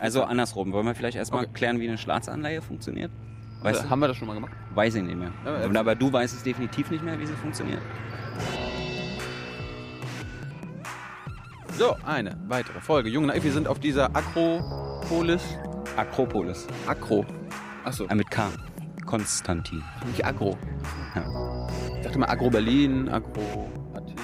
Also 0.00 0.22
andersrum, 0.22 0.72
wollen 0.72 0.86
wir 0.86 0.94
vielleicht 0.94 1.16
erstmal 1.16 1.42
okay. 1.42 1.52
klären, 1.54 1.80
wie 1.80 1.88
eine 1.88 1.98
Staatsanleihe 1.98 2.62
funktioniert? 2.62 3.10
Weißt 3.62 3.84
äh, 3.84 3.88
haben 3.88 3.98
wir 3.98 4.06
das 4.06 4.16
schon 4.16 4.28
mal 4.28 4.34
gemacht? 4.34 4.52
Weiß 4.72 4.94
ich 4.94 5.02
nicht 5.02 5.18
mehr. 5.18 5.32
Ja, 5.44 5.80
aber 5.80 5.96
du 5.96 6.12
weißt 6.12 6.36
es 6.36 6.44
definitiv 6.44 6.88
nicht 6.92 7.02
mehr, 7.02 7.18
wie 7.18 7.26
sie 7.26 7.32
funktioniert. 7.32 7.80
So, 11.76 11.96
eine 12.06 12.36
weitere 12.46 12.80
Folge. 12.80 13.08
Junge 13.08 13.26
Naiv, 13.26 13.42
wir 13.42 13.52
sind 13.52 13.66
auf 13.66 13.80
dieser 13.80 14.14
Akropolis. 14.14 15.42
Akropolis. 15.96 16.68
Akro. 16.86 17.26
Achso. 17.84 18.06
Ah, 18.08 18.14
mit 18.14 18.30
K. 18.30 18.50
Konstantin. 19.04 19.82
Nicht 20.06 20.24
Agro. 20.24 20.56
Ja. 21.16 21.66
Ich 21.96 22.02
dachte 22.04 22.20
mal 22.20 22.28
Agro 22.28 22.50
Berlin, 22.50 23.08
Agro 23.08 23.68
Athen. 23.94 24.14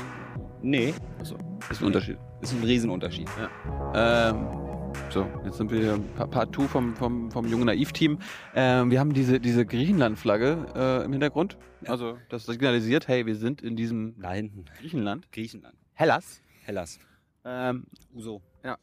Nee. 0.62 0.94
Achso. 1.18 1.36
Ist 1.68 1.80
ein 1.80 1.86
Unterschied. 1.86 2.18
Ist 2.42 2.52
ein 2.52 2.62
Riesenunterschied. 2.62 3.28
Ja. 3.40 4.30
Ähm, 4.30 4.63
so, 5.10 5.26
jetzt 5.44 5.58
sind 5.58 5.70
wir 5.70 5.80
hier 5.80 5.98
Part 6.26 6.54
2 6.54 6.68
vom, 6.68 6.96
vom, 6.96 7.30
vom 7.30 7.46
jungen 7.46 7.66
Naiv-Team. 7.66 8.18
Ähm, 8.54 8.90
wir 8.90 9.00
haben 9.00 9.12
diese, 9.12 9.40
diese 9.40 9.64
Griechenland-Flagge 9.64 10.66
äh, 10.74 11.04
im 11.04 11.12
Hintergrund. 11.12 11.56
Also, 11.86 12.18
das 12.28 12.46
signalisiert, 12.46 13.08
hey, 13.08 13.26
wir 13.26 13.36
sind 13.36 13.62
in 13.62 13.76
diesem 13.76 14.16
hinten. 14.22 14.64
Griechenland. 14.78 15.30
Griechenland. 15.32 15.76
Hellas. 15.92 16.42
Hellas. 16.64 16.98
Ähm, 17.44 17.84
Uso. 18.14 18.42
Ja. 18.64 18.78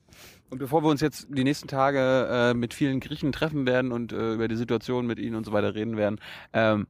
Und 0.50 0.60
bevor 0.60 0.84
wir 0.84 0.90
uns 0.90 1.02
jetzt 1.02 1.28
die 1.30 1.44
nächsten 1.44 1.68
Tage 1.68 2.28
äh, 2.30 2.54
mit 2.54 2.74
vielen 2.74 3.00
Griechen 3.00 3.32
treffen 3.32 3.66
werden 3.66 3.92
und 3.92 4.14
äh, 4.14 4.34
über 4.34 4.48
die 4.48 4.56
Situation 4.56 5.08
mit 5.08 5.18
ihnen 5.20 5.36
und 5.36 5.46
so 5.46 5.52
weiter 5.52 5.74
reden 5.74 5.98
werden, 5.98 6.20
ähm, 6.54 6.88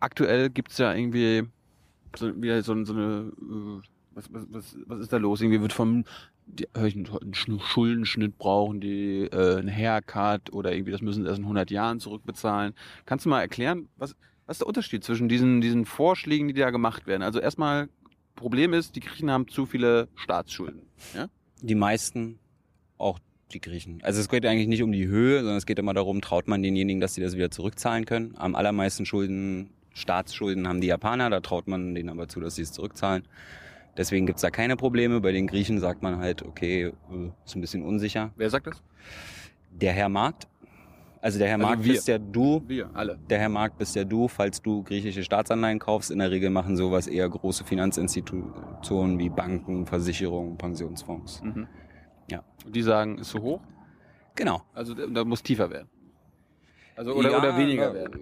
aktuell 0.00 0.48
gibt's 0.50 0.78
ja 0.78 0.94
irgendwie 0.94 1.44
so, 2.16 2.42
wieder 2.42 2.62
so, 2.62 2.84
so 2.84 2.92
eine 2.94 3.32
äh, 3.40 3.93
was, 4.14 4.32
was, 4.32 4.46
was, 4.50 4.76
was 4.86 5.00
ist 5.00 5.12
da 5.12 5.16
los? 5.16 5.40
Irgendwie 5.40 5.60
wird 5.60 5.72
vom 5.72 6.04
die, 6.46 6.68
höre 6.74 6.86
ich 6.86 6.96
einen, 6.96 7.08
einen 7.08 7.60
Schuldenschnitt 7.60 8.38
brauchen, 8.38 8.80
die 8.80 9.24
äh, 9.24 9.58
ein 9.58 9.68
Haircut 9.68 10.52
oder 10.52 10.72
irgendwie 10.72 10.92
das 10.92 11.00
müssen 11.00 11.22
sie 11.22 11.28
erst 11.28 11.38
in 11.38 11.44
100 11.44 11.70
Jahren 11.70 12.00
zurückbezahlen. 12.00 12.74
Kannst 13.06 13.24
du 13.24 13.30
mal 13.30 13.40
erklären, 13.40 13.88
was, 13.96 14.14
was 14.46 14.56
ist 14.56 14.60
der 14.60 14.68
Unterschied 14.68 15.04
zwischen 15.04 15.28
diesen, 15.28 15.60
diesen 15.60 15.86
Vorschlägen, 15.86 16.48
die 16.48 16.54
da 16.54 16.70
gemacht 16.70 17.06
werden? 17.06 17.22
Also 17.22 17.40
erstmal, 17.40 17.88
Problem 18.36 18.74
ist, 18.74 18.96
die 18.96 19.00
Griechen 19.00 19.30
haben 19.30 19.48
zu 19.48 19.64
viele 19.66 20.08
Staatsschulden. 20.16 20.82
Ja? 21.14 21.28
Die 21.62 21.74
meisten, 21.74 22.38
auch 22.98 23.18
die 23.52 23.60
Griechen. 23.60 24.00
Also 24.02 24.20
es 24.20 24.28
geht 24.28 24.44
eigentlich 24.44 24.68
nicht 24.68 24.82
um 24.82 24.92
die 24.92 25.06
Höhe, 25.06 25.38
sondern 25.38 25.56
es 25.56 25.66
geht 25.66 25.78
immer 25.78 25.94
darum, 25.94 26.20
traut 26.20 26.48
man 26.48 26.62
denjenigen, 26.62 27.00
dass 27.00 27.14
sie 27.14 27.20
das 27.20 27.36
wieder 27.36 27.50
zurückzahlen 27.50 28.04
können. 28.04 28.34
Am 28.36 28.54
allermeisten 28.54 29.06
Schulden, 29.06 29.70
Staatsschulden 29.94 30.66
haben 30.66 30.80
die 30.80 30.88
Japaner, 30.88 31.30
da 31.30 31.40
traut 31.40 31.68
man 31.68 31.94
denen 31.94 32.08
aber 32.08 32.28
zu, 32.28 32.40
dass 32.40 32.56
sie 32.56 32.62
es 32.62 32.72
zurückzahlen. 32.72 33.24
Deswegen 33.96 34.26
gibt's 34.26 34.42
da 34.42 34.50
keine 34.50 34.76
Probleme. 34.76 35.20
Bei 35.20 35.32
den 35.32 35.46
Griechen 35.46 35.78
sagt 35.78 36.02
man 36.02 36.18
halt, 36.18 36.42
okay, 36.42 36.86
äh, 36.86 36.92
ist 37.44 37.54
ein 37.54 37.60
bisschen 37.60 37.84
unsicher. 37.84 38.32
Wer 38.36 38.50
sagt 38.50 38.66
das? 38.66 38.82
Der 39.70 39.92
Herr 39.92 40.08
Markt. 40.08 40.48
Also 41.20 41.38
der 41.38 41.48
Herr 41.48 41.56
also 41.56 41.66
Markt 41.66 41.84
wir. 41.84 41.92
bist 41.94 42.06
ja 42.06 42.18
du. 42.18 42.62
Wir, 42.66 42.90
alle. 42.92 43.18
Der 43.30 43.38
Herr 43.38 43.48
Markt 43.48 43.78
bist 43.78 43.96
ja 43.96 44.04
du, 44.04 44.28
falls 44.28 44.60
du 44.60 44.82
griechische 44.82 45.22
Staatsanleihen 45.22 45.78
kaufst. 45.78 46.10
In 46.10 46.18
der 46.18 46.30
Regel 46.30 46.50
machen 46.50 46.76
sowas 46.76 47.06
eher 47.06 47.28
große 47.28 47.64
Finanzinstitutionen 47.64 49.18
wie 49.18 49.30
Banken, 49.30 49.86
Versicherungen, 49.86 50.58
Pensionsfonds. 50.58 51.42
Mhm. 51.42 51.66
Ja. 52.30 52.44
Und 52.66 52.76
die 52.76 52.82
sagen, 52.82 53.18
ist 53.18 53.30
zu 53.30 53.40
hoch? 53.40 53.60
Genau. 54.34 54.62
Also 54.74 54.94
da 54.94 55.24
muss 55.24 55.42
tiefer 55.42 55.70
werden. 55.70 55.88
Also 56.96 57.14
oder, 57.14 57.30
ja, 57.30 57.38
oder 57.38 57.56
weniger 57.56 57.94
werden? 57.94 58.20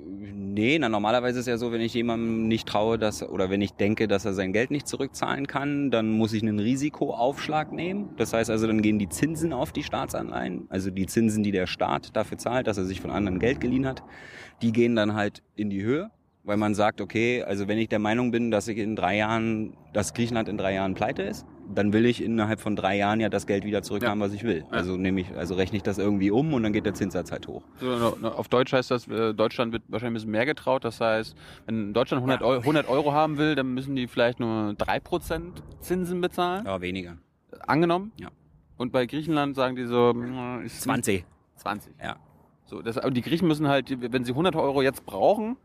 Nee, 0.54 0.78
na 0.78 0.90
normalerweise 0.90 1.40
ist 1.40 1.46
ja 1.46 1.56
so, 1.56 1.72
wenn 1.72 1.80
ich 1.80 1.94
jemandem 1.94 2.46
nicht 2.46 2.68
traue, 2.68 2.98
dass 2.98 3.22
oder 3.22 3.48
wenn 3.48 3.62
ich 3.62 3.72
denke, 3.72 4.06
dass 4.06 4.26
er 4.26 4.34
sein 4.34 4.52
Geld 4.52 4.70
nicht 4.70 4.86
zurückzahlen 4.86 5.46
kann, 5.46 5.90
dann 5.90 6.10
muss 6.10 6.34
ich 6.34 6.42
einen 6.42 6.58
Risikoaufschlag 6.58 7.72
nehmen. 7.72 8.10
Das 8.18 8.34
heißt 8.34 8.50
also, 8.50 8.66
dann 8.66 8.82
gehen 8.82 8.98
die 8.98 9.08
Zinsen 9.08 9.54
auf 9.54 9.72
die 9.72 9.82
Staatsanleihen, 9.82 10.66
also 10.68 10.90
die 10.90 11.06
Zinsen, 11.06 11.42
die 11.42 11.52
der 11.52 11.66
Staat 11.66 12.14
dafür 12.14 12.36
zahlt, 12.36 12.66
dass 12.66 12.76
er 12.76 12.84
sich 12.84 13.00
von 13.00 13.10
anderen 13.10 13.38
Geld 13.38 13.62
geliehen 13.62 13.86
hat, 13.86 14.02
die 14.60 14.72
gehen 14.72 14.94
dann 14.94 15.14
halt 15.14 15.42
in 15.56 15.70
die 15.70 15.82
Höhe 15.82 16.10
weil 16.44 16.56
man 16.56 16.74
sagt, 16.74 17.00
okay, 17.00 17.42
also 17.44 17.68
wenn 17.68 17.78
ich 17.78 17.88
der 17.88 18.00
Meinung 18.00 18.32
bin, 18.32 18.50
dass 18.50 18.66
ich 18.66 18.78
in 18.78 18.96
drei 18.96 19.16
Jahren, 19.16 19.76
dass 19.92 20.12
Griechenland 20.12 20.48
in 20.48 20.58
drei 20.58 20.74
Jahren 20.74 20.94
pleite 20.94 21.22
ist, 21.22 21.46
dann 21.74 21.92
will 21.92 22.06
ich 22.06 22.22
innerhalb 22.22 22.60
von 22.60 22.76
drei 22.76 22.96
Jahren 22.96 23.20
ja 23.20 23.28
das 23.28 23.46
Geld 23.46 23.64
wieder 23.64 23.82
zurückhaben, 23.82 24.20
ja. 24.20 24.26
was 24.26 24.32
ich 24.32 24.44
will. 24.44 24.64
Ja. 24.70 24.70
Also 24.70 24.96
nehme 24.96 25.20
ich, 25.20 25.34
also 25.36 25.54
rechne 25.54 25.76
ich 25.76 25.82
das 25.82 25.98
irgendwie 25.98 26.30
um 26.30 26.52
und 26.54 26.62
dann 26.62 26.72
geht 26.72 26.86
der 26.86 26.94
Zinssatz 26.94 27.32
halt 27.32 27.48
hoch. 27.48 27.62
Auf 28.22 28.48
Deutsch 28.48 28.72
heißt 28.72 28.90
das, 28.90 29.08
äh, 29.08 29.34
Deutschland 29.34 29.72
wird 29.72 29.82
wahrscheinlich 29.88 30.12
ein 30.12 30.14
bisschen 30.14 30.30
mehr 30.30 30.46
getraut. 30.46 30.84
Das 30.84 31.00
heißt, 31.00 31.36
wenn 31.66 31.92
Deutschland 31.92 32.20
100, 32.20 32.40
ja. 32.40 32.46
Euro, 32.46 32.60
100 32.60 32.88
Euro 32.88 33.12
haben 33.12 33.38
will, 33.38 33.54
dann 33.54 33.74
müssen 33.74 33.96
die 33.96 34.06
vielleicht 34.06 34.40
nur 34.40 34.74
drei 34.74 35.00
Prozent 35.00 35.62
Zinsen 35.80 36.20
bezahlen. 36.20 36.64
Ja, 36.66 36.80
weniger. 36.80 37.18
Angenommen? 37.66 38.12
Ja. 38.18 38.28
Und 38.76 38.92
bei 38.92 39.06
Griechenland 39.06 39.54
sagen 39.54 39.76
die 39.76 39.84
so, 39.84 40.14
ist 40.64 40.82
20. 40.82 41.24
20. 41.56 41.94
Ja. 42.02 42.16
So, 42.64 42.82
das, 42.82 42.98
aber 42.98 43.10
die 43.10 43.22
Griechen 43.22 43.46
müssen 43.48 43.68
halt, 43.68 43.94
wenn 44.12 44.24
sie 44.24 44.32
100 44.32 44.56
Euro 44.56 44.82
jetzt 44.82 45.04
brauchen, 45.04 45.56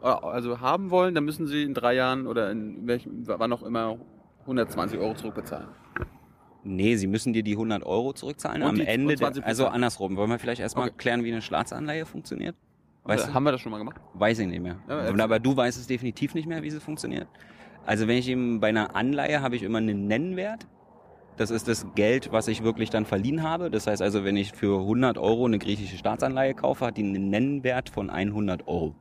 also 0.00 0.60
haben 0.60 0.90
wollen, 0.90 1.14
dann 1.14 1.24
müssen 1.24 1.46
sie 1.46 1.62
in 1.62 1.74
drei 1.74 1.94
Jahren 1.94 2.26
oder 2.26 2.50
in 2.50 2.86
welchem, 2.86 3.26
wann 3.26 3.52
auch 3.52 3.62
immer 3.62 3.98
120 4.44 4.98
Euro 4.98 5.14
zurückbezahlen. 5.14 5.68
Nee, 6.62 6.96
sie 6.96 7.06
müssen 7.06 7.32
dir 7.32 7.42
die 7.42 7.52
100 7.52 7.84
Euro 7.84 8.14
zurückzahlen. 8.14 8.62
Und 8.62 8.80
Am 8.80 8.80
Ende, 8.80 9.16
der, 9.16 9.32
also 9.44 9.66
andersrum. 9.66 10.16
Wollen 10.16 10.30
wir 10.30 10.38
vielleicht 10.38 10.60
erstmal 10.60 10.88
okay. 10.88 10.96
klären, 10.96 11.24
wie 11.24 11.30
eine 11.30 11.42
Staatsanleihe 11.42 12.06
funktioniert? 12.06 12.56
Weißt 13.04 13.28
du? 13.28 13.34
Haben 13.34 13.44
wir 13.44 13.52
das 13.52 13.60
schon 13.60 13.70
mal 13.70 13.78
gemacht? 13.78 14.00
Weiß 14.14 14.38
ich 14.38 14.46
nicht 14.46 14.62
mehr. 14.62 14.76
Ja, 14.88 15.24
aber 15.24 15.38
du 15.38 15.54
weißt 15.54 15.78
es 15.78 15.86
definitiv 15.86 16.34
nicht 16.34 16.48
mehr, 16.48 16.62
wie 16.62 16.70
sie 16.70 16.80
funktioniert. 16.80 17.28
Also 17.84 18.08
wenn 18.08 18.16
ich 18.16 18.28
eben 18.28 18.60
bei 18.60 18.68
einer 18.68 18.96
Anleihe 18.96 19.42
habe 19.42 19.56
ich 19.56 19.62
immer 19.62 19.78
einen 19.78 20.06
Nennwert. 20.06 20.66
Das 21.36 21.50
ist 21.50 21.66
das 21.68 21.86
Geld, 21.96 22.30
was 22.30 22.48
ich 22.48 22.62
wirklich 22.62 22.90
dann 22.90 23.04
verliehen 23.04 23.42
habe. 23.42 23.70
Das 23.70 23.88
heißt 23.88 24.00
also, 24.00 24.24
wenn 24.24 24.36
ich 24.36 24.52
für 24.52 24.80
100 24.80 25.18
Euro 25.18 25.46
eine 25.46 25.58
griechische 25.58 25.96
Staatsanleihe 25.96 26.54
kaufe, 26.54 26.86
hat 26.86 26.96
die 26.96 27.02
einen 27.02 27.28
Nennwert 27.28 27.90
von 27.90 28.08
100 28.08 28.68
Euro. 28.68 28.94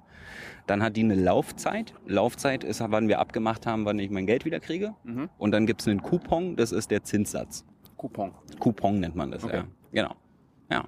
Dann 0.68 0.82
hat 0.82 0.96
die 0.96 1.04
eine 1.04 1.16
Laufzeit. 1.16 1.94
Laufzeit 2.06 2.64
ist, 2.64 2.82
wann 2.86 3.08
wir 3.08 3.20
abgemacht 3.20 3.66
haben, 3.66 3.86
wann 3.86 4.00
ich 4.00 4.10
mein 4.10 4.26
Geld 4.26 4.46
wieder 4.46 4.60
kriege. 4.60 4.96
Mhm. 5.04 5.30
Und 5.38 5.52
dann 5.52 5.66
gibt's 5.66 5.88
einen 5.88 6.02
Coupon, 6.02 6.56
das 6.56 6.72
ist 6.72 6.92
der 6.92 7.04
Zinssatz. 7.04 7.66
Coupon. 7.98 8.34
Coupon 8.60 9.00
nennt 9.00 9.16
man 9.16 9.32
das, 9.32 9.44
okay. 9.44 9.58
ja. 9.58 9.66
Genau. 9.92 10.16
Ja. 10.70 10.86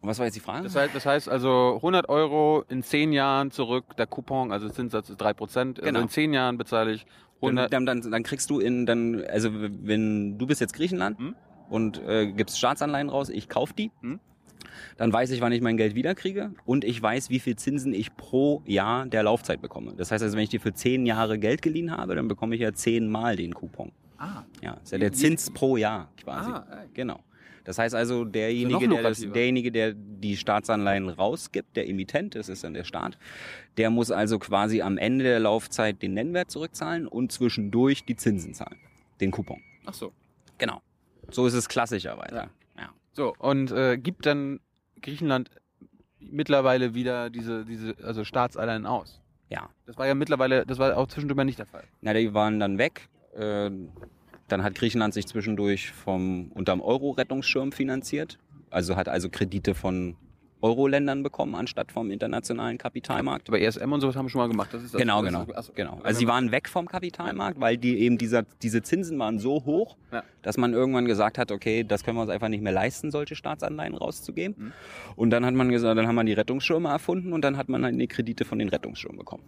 Und 0.00 0.08
was 0.08 0.18
war 0.18 0.26
jetzt 0.26 0.36
die 0.36 0.40
Frage? 0.40 0.64
Das 0.64 0.76
heißt, 0.76 0.94
das 0.94 1.06
heißt 1.06 1.28
also 1.28 1.76
100 1.76 2.08
Euro 2.08 2.64
in 2.68 2.82
10 2.82 3.12
Jahren 3.12 3.50
zurück, 3.50 3.96
der 3.96 4.06
Coupon, 4.06 4.52
also 4.52 4.68
Zinssatz 4.68 5.10
ist 5.10 5.20
3%. 5.20 5.40
Also 5.40 5.82
genau. 5.82 6.00
in 6.00 6.08
10 6.08 6.32
Jahren 6.32 6.56
bezahle 6.56 6.92
ich 6.92 7.06
100. 7.42 7.72
Dann, 7.72 7.86
dann, 7.86 8.00
dann 8.00 8.22
kriegst 8.22 8.50
du 8.50 8.60
in, 8.60 8.86
dann, 8.86 9.24
also 9.24 9.50
wenn 9.52 10.38
du 10.38 10.46
bist 10.46 10.60
jetzt 10.60 10.74
Griechenland 10.74 11.18
hm? 11.18 11.34
und 11.68 12.00
äh, 12.06 12.32
gibst 12.32 12.58
Staatsanleihen 12.58 13.08
raus, 13.08 13.28
ich 13.28 13.48
kauf 13.48 13.72
die. 13.72 13.90
Hm? 14.00 14.20
Dann 14.96 15.12
weiß 15.12 15.30
ich, 15.30 15.40
wann 15.40 15.52
ich 15.52 15.60
mein 15.60 15.76
Geld 15.76 15.94
wiederkriege 15.94 16.52
und 16.64 16.84
ich 16.84 17.00
weiß, 17.00 17.30
wie 17.30 17.38
viel 17.38 17.56
Zinsen 17.56 17.94
ich 17.94 18.16
pro 18.16 18.62
Jahr 18.66 19.06
der 19.06 19.22
Laufzeit 19.22 19.60
bekomme. 19.60 19.94
Das 19.96 20.10
heißt 20.10 20.22
also, 20.22 20.36
wenn 20.36 20.44
ich 20.44 20.50
dir 20.50 20.60
für 20.60 20.74
zehn 20.74 21.06
Jahre 21.06 21.38
Geld 21.38 21.62
geliehen 21.62 21.96
habe, 21.96 22.14
dann 22.14 22.28
bekomme 22.28 22.54
ich 22.54 22.60
ja 22.60 22.72
zehnmal 22.72 23.36
den 23.36 23.54
Coupon. 23.54 23.92
Ah. 24.18 24.42
Ja, 24.62 24.74
ist 24.82 24.92
ja 24.92 24.98
der 24.98 25.12
Zins 25.12 25.50
pro 25.50 25.76
Jahr 25.76 26.10
quasi. 26.16 26.50
Ah, 26.50 26.84
genau. 26.92 27.20
Das 27.68 27.78
heißt 27.78 27.94
also, 27.94 28.24
derjenige, 28.24 28.88
der, 28.88 29.02
das, 29.02 29.20
derjenige, 29.20 29.70
der 29.70 29.92
die 29.92 30.38
Staatsanleihen 30.38 31.10
rausgibt, 31.10 31.76
der 31.76 31.86
Emittent, 31.86 32.34
das 32.34 32.48
ist 32.48 32.64
dann 32.64 32.72
der 32.72 32.84
Staat, 32.84 33.18
der 33.76 33.90
muss 33.90 34.10
also 34.10 34.38
quasi 34.38 34.80
am 34.80 34.96
Ende 34.96 35.24
der 35.24 35.38
Laufzeit 35.38 36.00
den 36.00 36.14
Nennwert 36.14 36.50
zurückzahlen 36.50 37.06
und 37.06 37.30
zwischendurch 37.30 38.06
die 38.06 38.16
Zinsen 38.16 38.54
zahlen. 38.54 38.78
Den 39.20 39.30
Coupon. 39.30 39.60
Ach 39.84 39.92
so. 39.92 40.12
Genau. 40.56 40.80
So 41.30 41.46
ist 41.46 41.52
es 41.52 41.68
klassischerweise. 41.68 42.36
Ja. 42.36 42.50
ja. 42.78 42.88
So, 43.12 43.34
und 43.38 43.70
äh, 43.70 43.98
gibt 43.98 44.24
dann 44.24 44.60
Griechenland 45.00 45.50
mittlerweile 46.20 46.94
wieder 46.94 47.30
diese, 47.30 47.64
diese, 47.64 47.94
also 48.02 48.24
Staatsanleihen 48.24 48.86
aus. 48.86 49.20
Ja. 49.50 49.70
Das 49.86 49.96
war 49.96 50.06
ja 50.06 50.14
mittlerweile, 50.14 50.66
das 50.66 50.78
war 50.78 50.96
auch 50.96 51.08
zwischendurch 51.08 51.36
mal 51.36 51.44
nicht 51.44 51.58
der 51.58 51.66
Fall. 51.66 51.84
Na, 52.00 52.12
die 52.12 52.34
waren 52.34 52.60
dann 52.60 52.78
weg. 52.78 53.08
Äh, 53.34 53.70
dann 54.48 54.62
hat 54.62 54.74
Griechenland 54.74 55.14
sich 55.14 55.26
zwischendurch 55.26 55.92
vom 55.92 56.50
unterm 56.52 56.80
Euro-Rettungsschirm 56.80 57.72
finanziert. 57.72 58.38
Also 58.70 58.96
hat 58.96 59.08
also 59.08 59.28
Kredite 59.30 59.74
von 59.74 60.16
Euro-Ländern 60.60 61.22
bekommen, 61.22 61.54
anstatt 61.54 61.92
vom 61.92 62.10
internationalen 62.10 62.78
Kapitalmarkt. 62.78 63.48
Aber 63.48 63.60
ESM 63.60 63.92
und 63.92 64.00
sowas 64.00 64.16
haben 64.16 64.26
wir 64.26 64.30
schon 64.30 64.40
mal 64.40 64.48
gemacht. 64.48 64.70
Das 64.72 64.82
ist 64.82 64.94
das, 64.94 65.00
genau, 65.00 65.22
das 65.22 65.32
genau. 65.32 65.58
Ist, 65.58 65.74
genau. 65.74 66.00
Also 66.02 66.18
sie 66.18 66.26
waren 66.26 66.50
weg 66.50 66.68
vom 66.68 66.86
Kapitalmarkt, 66.86 67.60
weil 67.60 67.76
die 67.76 67.98
eben 68.00 68.18
dieser, 68.18 68.42
diese 68.62 68.82
Zinsen 68.82 69.18
waren 69.18 69.38
so 69.38 69.64
hoch, 69.64 69.96
ja. 70.12 70.22
dass 70.42 70.56
man 70.56 70.72
irgendwann 70.72 71.04
gesagt 71.04 71.38
hat, 71.38 71.52
okay, 71.52 71.84
das 71.84 72.04
können 72.04 72.16
wir 72.16 72.22
uns 72.22 72.30
einfach 72.30 72.48
nicht 72.48 72.62
mehr 72.62 72.72
leisten, 72.72 73.10
solche 73.10 73.36
Staatsanleihen 73.36 73.94
rauszugeben. 73.94 74.54
Mhm. 74.58 74.72
Und 75.16 75.30
dann 75.30 75.46
hat 75.46 75.54
man 75.54 75.68
gesagt, 75.70 75.96
dann 75.96 76.06
haben 76.06 76.16
wir 76.16 76.24
die 76.24 76.32
Rettungsschirme 76.32 76.88
erfunden 76.88 77.32
und 77.32 77.42
dann 77.42 77.56
hat 77.56 77.68
man 77.68 77.84
halt 77.84 77.98
die 77.98 78.08
Kredite 78.08 78.44
von 78.44 78.58
den 78.58 78.68
Rettungsschirmen 78.68 79.18
bekommen. 79.18 79.44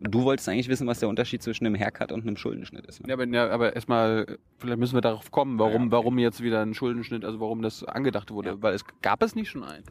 Du 0.00 0.22
wolltest 0.22 0.48
eigentlich 0.48 0.68
wissen, 0.68 0.86
was 0.86 1.00
der 1.00 1.08
Unterschied 1.08 1.42
zwischen 1.42 1.66
einem 1.66 1.76
Haircut 1.76 2.12
und 2.12 2.22
einem 2.22 2.36
Schuldenschnitt 2.36 2.86
ist. 2.86 3.00
Ne? 3.02 3.08
Ja, 3.08 3.14
aber, 3.14 3.26
ja, 3.26 3.50
aber 3.50 3.74
erstmal, 3.74 4.38
vielleicht 4.58 4.78
müssen 4.78 4.94
wir 4.94 5.00
darauf 5.00 5.30
kommen, 5.30 5.58
warum, 5.58 5.86
ja. 5.86 5.90
warum 5.90 6.18
jetzt 6.18 6.42
wieder 6.42 6.62
ein 6.62 6.74
Schuldenschnitt, 6.74 7.24
also 7.24 7.40
warum 7.40 7.62
das 7.62 7.82
angedacht 7.84 8.30
wurde. 8.30 8.50
Ja. 8.50 8.62
Weil 8.62 8.74
es 8.74 8.84
gab 9.02 9.22
es 9.22 9.34
nicht 9.34 9.50
schon 9.50 9.64
einen. 9.64 9.84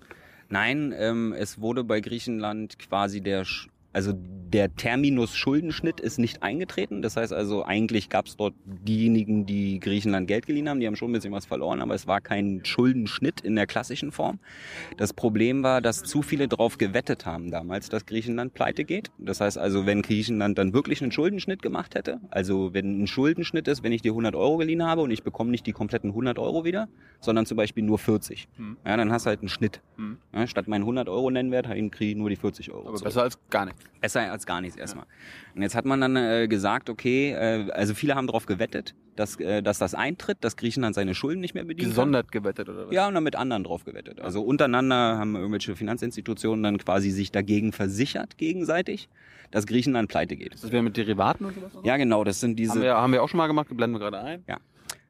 Nein, 0.50 0.94
ähm, 0.98 1.34
es 1.34 1.60
wurde 1.60 1.84
bei 1.84 2.00
Griechenland 2.00 2.80
quasi 2.80 3.22
der, 3.22 3.46
Also 3.98 4.14
der 4.14 4.76
Terminus 4.76 5.36
Schuldenschnitt 5.36 6.00
ist 6.00 6.20
nicht 6.20 6.44
eingetreten. 6.44 7.02
Das 7.02 7.18
heißt 7.18 7.34
also, 7.34 7.64
eigentlich 7.64 8.10
gab 8.10 8.28
es 8.28 8.38
dort 8.38 8.54
diejenigen, 8.66 9.48
die 9.48 9.80
Griechenland 9.80 10.28
Geld 10.28 10.46
geliehen 10.46 10.70
haben, 10.70 10.80
die 10.80 10.86
haben 10.86 10.96
schon 10.96 11.10
ein 11.10 11.14
bisschen 11.14 11.34
was 11.34 11.48
verloren, 11.48 11.82
aber 11.82 11.96
es 11.96 12.06
war 12.06 12.22
kein 12.22 12.64
Schuldenschnitt 12.64 13.42
in 13.42 13.56
der 13.56 13.66
klassischen 13.66 14.12
Form. 14.12 14.38
Das 14.98 15.14
Problem 15.14 15.64
war, 15.64 15.82
dass 15.82 16.04
zu 16.04 16.22
viele 16.22 16.48
darauf 16.48 16.78
gewettet 16.78 17.26
haben 17.26 17.50
damals, 17.50 17.90
dass 17.90 18.06
Griechenland 18.06 18.54
pleite 18.54 18.86
geht. 18.86 19.10
Das 19.18 19.42
heißt 19.42 19.58
also, 19.58 19.88
wenn 19.88 20.04
Griechenland 20.04 20.60
dann 20.60 20.74
wirklich 20.74 21.02
einen 21.02 21.12
Schuldenschnitt 21.12 21.64
gemacht 21.64 21.96
hätte, 21.96 22.22
also 22.30 22.74
wenn 22.76 23.02
ein 23.02 23.08
Schuldenschnitt 23.08 23.68
ist, 23.68 23.84
wenn 23.84 23.92
ich 23.92 24.04
dir 24.04 24.12
100 24.12 24.36
Euro 24.36 24.58
geliehen 24.58 24.86
habe 24.86 25.02
und 25.02 25.10
ich 25.10 25.24
bekomme 25.24 25.50
nicht 25.50 25.66
die 25.66 25.74
kompletten 25.74 26.12
100 26.12 26.38
Euro 26.38 26.66
wieder, 26.66 26.88
sondern 27.20 27.48
zum 27.48 27.58
Beispiel 27.58 27.84
nur 27.84 27.98
40, 27.98 28.48
hm. 28.58 28.78
ja, 28.86 28.96
dann 28.96 29.12
hast 29.12 29.26
du 29.26 29.30
halt 29.30 29.40
einen 29.40 29.50
Schnitt. 29.50 29.82
Hm. 29.96 30.18
Ja, 30.34 30.46
statt 30.46 30.68
meinen 30.68 30.84
100 30.84 31.10
Euro 31.10 31.32
Nennwert 31.32 31.68
kriege 31.92 32.12
ich 32.12 32.16
nur 32.16 32.30
die 32.30 32.36
40 32.36 32.72
Euro. 32.72 32.82
Aber 32.82 32.98
zurück. 32.98 33.04
besser 33.06 33.24
als 33.24 33.40
gar 33.50 33.66
nichts. 33.66 33.84
Besser 34.00 34.32
als 34.32 34.46
gar 34.46 34.62
nichts 34.62 34.78
erstmal. 34.78 35.06
Und 35.56 35.62
jetzt 35.64 35.76
hat 35.76 35.86
man 35.86 36.00
dann 36.00 36.16
äh, 36.16 36.48
gesagt, 36.48 36.90
okay, 36.90 37.32
äh, 37.32 37.72
also 37.72 37.94
viele 37.94 38.16
haben 38.16 38.28
darauf 38.28 38.46
gewettet, 38.46 38.94
dass, 39.16 39.40
äh, 39.40 39.64
dass 39.64 39.80
das 39.80 39.96
eintritt, 39.96 40.38
dass 40.42 40.56
Griechenland 40.56 40.96
seine 40.96 41.16
Schulden 41.16 41.42
nicht 41.42 41.56
mehr 41.56 41.64
bedient. 41.64 41.90
Gesondert 41.90 42.32
gewettet 42.32 42.70
oder 42.70 42.88
was? 42.88 42.94
Ja, 42.94 43.08
und 43.08 43.16
dann 43.16 43.24
mit 43.24 43.36
anderen 43.36 43.64
drauf 43.64 43.86
gewettet. 43.86 44.22
Also 44.22 44.42
untereinander 44.42 45.18
haben 45.18 45.36
irgendwelche 45.36 45.76
Finanzinstitutionen 45.76 46.64
dann 46.64 46.78
quasi 46.78 47.10
sich 47.10 47.32
dagegen 47.32 47.74
versichert 47.74 48.38
gegenseitig, 48.38 49.10
dass 49.52 49.66
Griechenland 49.66 50.10
pleite 50.10 50.36
geht. 50.36 50.54
Das 50.54 50.72
wäre 50.72 50.84
mit 50.84 50.98
Derivaten 50.98 51.46
und 51.46 51.56
sowas? 51.56 51.72
Ja, 51.84 51.98
genau, 51.98 52.24
das 52.24 52.40
sind 52.40 52.58
diese. 52.58 52.74
Haben 52.74 52.82
wir, 52.82 52.96
haben 52.96 53.14
wir 53.14 53.24
auch 53.24 53.30
schon 53.30 53.40
mal 53.40 53.48
gemacht, 53.48 53.68
blenden 53.70 53.96
wir 53.96 54.00
gerade 54.00 54.20
ein. 54.20 54.44
Ja. 54.48 54.60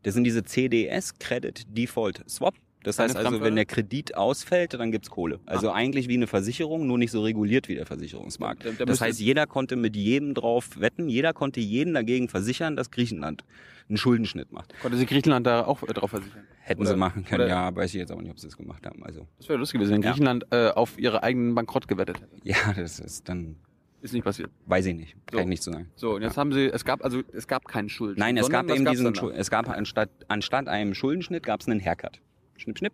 Das 0.04 0.14
sind 0.14 0.24
diese 0.24 0.44
CDS, 0.46 1.20
Credit 1.20 1.66
Default 1.78 2.24
Swap 2.30 2.56
das 2.84 3.00
heißt 3.00 3.18
also, 3.18 3.42
wenn 3.42 3.56
der 3.56 3.66
Kredit 3.66 4.16
ausfällt, 4.16 4.74
dann 4.74 4.92
gibt's 4.92 5.10
Kohle. 5.10 5.40
Also 5.46 5.72
Ach. 5.72 5.76
eigentlich 5.76 6.08
wie 6.08 6.14
eine 6.14 6.28
Versicherung, 6.28 6.88
nur 6.88 6.98
nicht 6.98 7.12
so 7.12 7.22
reguliert 7.22 7.68
wie 7.68 7.76
der 7.76 7.86
Versicherungsmarkt. 7.86 8.66
Da, 8.66 8.72
da 8.72 8.86
das 8.86 9.02
heißt, 9.02 9.20
jeder 9.20 9.48
konnte 9.48 9.76
mit 9.76 9.96
jedem 9.96 10.34
drauf 10.34 10.80
wetten, 10.80 11.10
jeder 11.10 11.34
konnte 11.34 11.60
jeden 11.60 11.94
dagegen 11.94 12.30
versichern, 12.30 12.76
dass 12.76 12.92
Griechenland 12.92 13.44
einen 13.90 13.98
Schuldenschnitt 13.98 14.52
macht. 14.52 14.74
Konnte 14.82 14.98
sie 14.98 15.06
Griechenland 15.06 15.48
da 15.48 15.66
auch 15.66 15.82
drauf 15.82 16.12
versichern? 16.12 16.44
Hätten 16.62 16.82
oder, 16.82 16.92
sie 16.92 16.98
machen 16.98 17.26
können, 17.26 17.44
oder? 17.44 17.50
ja, 17.50 17.76
weiß 17.76 17.94
ich 17.94 18.00
jetzt 18.00 18.12
aber 18.12 18.22
nicht, 18.22 18.32
ob 18.32 18.40
sie 18.40 18.48
das 18.48 18.58
gemacht 18.58 18.86
haben. 18.86 19.04
Also 19.04 19.28
das 19.38 19.50
wäre 19.50 19.58
lustig 19.58 19.80
gewesen, 19.80 19.96
wenn 19.96 20.02
ja. 20.02 20.12
Griechenland 20.12 20.46
äh, 20.52 20.70
auf 20.70 21.00
ihre 21.00 21.24
eigenen 21.24 21.56
Bankrott 21.56 21.88
gewettet 21.88 22.22
hätte. 22.22 22.36
Ja, 22.44 22.74
das 22.76 23.00
ist 23.00 23.28
dann 23.28 23.58
ist 24.02 24.14
nicht 24.14 24.24
passiert. 24.24 24.52
Weiß 24.66 24.86
ich 24.86 24.96
nicht. 24.96 25.14
Kann 25.26 25.38
so. 25.38 25.40
ich 25.40 25.48
nicht 25.48 25.64
so 25.64 25.72
sagen. 25.72 25.90
So, 25.96 26.16
und 26.16 26.22
jetzt 26.22 26.36
ja. 26.36 26.42
haben 26.42 26.54
sie, 26.54 26.66
es 26.66 26.86
gab 26.86 27.04
also, 27.04 27.22
es 27.34 27.48
gab 27.48 27.68
keinen 27.68 27.90
Schulden. 27.90 28.20
Nein, 28.20 28.38
es 28.38 28.50
gab 28.50 28.70
eben 28.70 28.86
diesen, 28.86 29.08
es 29.34 29.50
gab 29.50 29.70
anstatt, 29.70 30.10
anstatt 30.28 30.68
einem 30.68 30.94
Schuldenschnitt 30.94 31.44
gab 31.44 31.62
es 31.62 31.68
einen 31.68 31.84
Haircut. 31.84 32.22
Schnipp, 32.58 32.78
schnipp. 32.78 32.94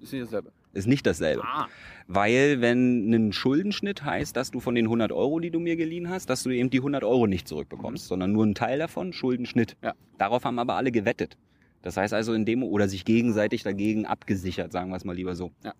Ist 0.00 0.12
nicht 0.12 0.24
dasselbe. 0.24 0.52
Ist 0.72 0.86
nicht 0.86 1.06
dasselbe. 1.06 1.42
Ah. 1.44 1.68
Weil 2.06 2.60
wenn 2.60 3.12
ein 3.12 3.32
Schuldenschnitt 3.32 4.04
heißt, 4.04 4.36
dass 4.36 4.50
du 4.50 4.60
von 4.60 4.74
den 4.74 4.86
100 4.86 5.12
Euro, 5.12 5.40
die 5.40 5.50
du 5.50 5.60
mir 5.60 5.76
geliehen 5.76 6.08
hast, 6.08 6.30
dass 6.30 6.42
du 6.42 6.50
eben 6.50 6.70
die 6.70 6.78
100 6.78 7.04
Euro 7.04 7.26
nicht 7.26 7.48
zurückbekommst, 7.48 8.06
mhm. 8.06 8.08
sondern 8.08 8.32
nur 8.32 8.44
einen 8.44 8.54
Teil 8.54 8.78
davon, 8.78 9.12
Schuldenschnitt. 9.12 9.76
Ja. 9.82 9.94
Darauf 10.18 10.44
haben 10.44 10.58
aber 10.58 10.74
alle 10.74 10.92
gewettet. 10.92 11.36
Das 11.82 11.96
heißt 11.96 12.12
also 12.12 12.32
in 12.34 12.44
dem, 12.44 12.62
oder 12.62 12.88
sich 12.88 13.04
gegenseitig 13.04 13.62
dagegen 13.62 14.06
abgesichert, 14.06 14.72
sagen 14.72 14.90
wir 14.90 14.96
es 14.96 15.04
mal 15.04 15.14
lieber 15.16 15.34
so. 15.34 15.52
Ja. 15.64 15.74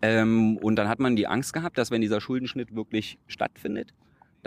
Ähm, 0.00 0.58
und 0.58 0.76
dann 0.76 0.88
hat 0.88 1.00
man 1.00 1.16
die 1.16 1.26
Angst 1.26 1.52
gehabt, 1.52 1.76
dass 1.76 1.90
wenn 1.90 2.00
dieser 2.00 2.20
Schuldenschnitt 2.20 2.74
wirklich 2.74 3.18
stattfindet, 3.26 3.94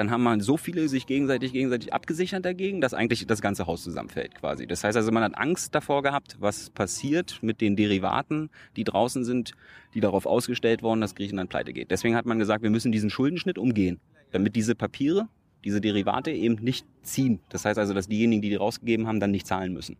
dann 0.01 0.09
haben 0.09 0.23
man 0.23 0.41
so 0.41 0.57
viele 0.57 0.89
sich 0.89 1.05
gegenseitig 1.05 1.53
gegenseitig 1.53 1.93
abgesichert 1.93 2.43
dagegen, 2.43 2.81
dass 2.81 2.95
eigentlich 2.95 3.27
das 3.27 3.39
ganze 3.39 3.67
Haus 3.67 3.83
zusammenfällt 3.83 4.33
quasi. 4.33 4.65
Das 4.65 4.83
heißt 4.83 4.97
also, 4.97 5.11
man 5.11 5.21
hat 5.21 5.37
Angst 5.37 5.75
davor 5.75 6.01
gehabt, 6.01 6.37
was 6.39 6.71
passiert 6.71 7.37
mit 7.43 7.61
den 7.61 7.75
Derivaten, 7.75 8.49
die 8.75 8.83
draußen 8.83 9.23
sind, 9.23 9.51
die 9.93 9.99
darauf 9.99 10.25
ausgestellt 10.25 10.81
worden, 10.81 11.01
dass 11.01 11.13
Griechenland 11.13 11.51
pleite 11.51 11.71
geht. 11.71 11.91
Deswegen 11.91 12.15
hat 12.15 12.25
man 12.25 12.39
gesagt, 12.39 12.63
wir 12.63 12.71
müssen 12.71 12.91
diesen 12.91 13.11
Schuldenschnitt 13.11 13.59
umgehen, 13.59 13.99
damit 14.31 14.55
diese 14.55 14.73
Papiere, 14.73 15.27
diese 15.63 15.81
Derivate 15.81 16.31
eben 16.31 16.55
nicht 16.55 16.87
ziehen. 17.03 17.39
Das 17.49 17.63
heißt 17.63 17.77
also, 17.77 17.93
dass 17.93 18.07
diejenigen, 18.07 18.41
die 18.41 18.49
die 18.49 18.55
rausgegeben 18.55 19.05
haben, 19.05 19.19
dann 19.19 19.29
nicht 19.29 19.45
zahlen 19.45 19.71
müssen. 19.71 19.97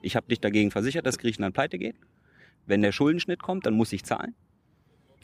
Ich 0.00 0.14
habe 0.14 0.28
dich 0.28 0.38
dagegen 0.38 0.70
versichert, 0.70 1.06
dass 1.06 1.18
Griechenland 1.18 1.54
pleite 1.54 1.76
geht. 1.76 1.96
Wenn 2.66 2.82
der 2.82 2.92
Schuldenschnitt 2.92 3.42
kommt, 3.42 3.66
dann 3.66 3.74
muss 3.74 3.92
ich 3.92 4.04
zahlen. 4.04 4.36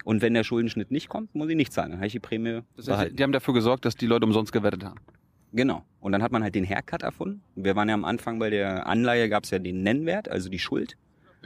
Und 0.04 0.22
wenn 0.22 0.34
der 0.34 0.44
Schuldenschnitt 0.44 0.90
nicht 0.90 1.08
kommt, 1.08 1.34
muss 1.34 1.48
ich 1.48 1.56
nicht 1.56 1.72
zahlen. 1.72 1.90
Dann 1.90 1.98
habe 1.98 2.06
ich 2.06 2.12
die 2.12 2.20
Prämie 2.20 2.60
das 2.76 2.88
heißt, 2.88 3.18
Die 3.18 3.22
haben 3.22 3.32
dafür 3.32 3.54
gesorgt, 3.54 3.84
dass 3.84 3.96
die 3.96 4.06
Leute 4.06 4.24
umsonst 4.24 4.52
gewettet 4.52 4.84
haben. 4.84 5.00
Genau. 5.52 5.84
Und 6.00 6.12
dann 6.12 6.22
hat 6.22 6.32
man 6.32 6.42
halt 6.42 6.54
den 6.54 6.68
Haircut 6.68 7.02
erfunden. 7.02 7.42
Wir 7.54 7.76
waren 7.76 7.88
ja 7.88 7.94
am 7.94 8.04
Anfang 8.04 8.38
bei 8.38 8.50
der 8.50 8.86
Anleihe, 8.86 9.28
gab 9.28 9.44
es 9.44 9.50
ja 9.50 9.58
den 9.58 9.82
Nennwert, 9.82 10.28
also 10.28 10.48
die 10.48 10.58
Schuld. 10.58 10.96